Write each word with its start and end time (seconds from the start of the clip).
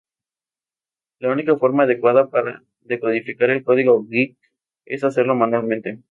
La 1.19 1.31
única 1.31 1.55
forma 1.57 1.83
adecuada 1.83 2.31
para 2.31 2.63
decodificar 2.81 3.51
el 3.51 3.63
código 3.63 4.03
geek 4.07 4.35
es 4.83 5.03
hacerlo 5.03 5.35
manualmente. 5.35 5.99